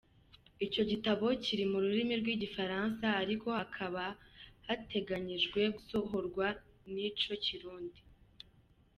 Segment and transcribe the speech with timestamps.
[0.65, 4.03] Ico gitabo kiri mu rurimi rw'igifaransa, ariko hakaba
[4.67, 6.47] hategekanijwe gusohorwa
[6.93, 8.01] n'ico ikirindu.